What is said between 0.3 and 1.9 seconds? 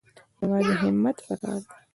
یوازې همت پکار دی